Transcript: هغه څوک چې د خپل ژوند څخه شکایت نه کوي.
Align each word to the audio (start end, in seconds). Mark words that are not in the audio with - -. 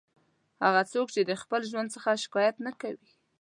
هغه 0.65 0.81
څوک 0.93 1.07
چې 1.15 1.21
د 1.23 1.31
خپل 1.41 1.61
ژوند 1.71 1.89
څخه 1.95 2.09
شکایت 2.23 2.55
نه 2.65 2.71
کوي. 2.81 3.09